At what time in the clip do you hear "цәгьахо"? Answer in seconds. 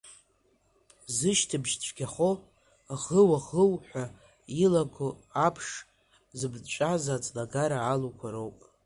1.81-2.31